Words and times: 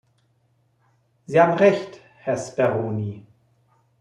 Sie 1.27 1.39
haben 1.39 1.53
Recht, 1.59 2.01
Herr 2.21 2.35
Speroni. 2.35 3.23